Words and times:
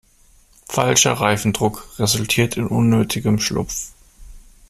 Falscher 0.67 1.11
Reifendruck 1.13 1.87
resultiert 1.99 2.57
in 2.57 2.65
unnötigem 2.65 3.37
Schlupf. 3.37 3.91